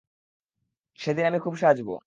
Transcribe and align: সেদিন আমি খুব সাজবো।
সেদিন 0.99 1.25
আমি 1.25 1.39
খুব 1.39 1.53
সাজবো। 1.57 1.95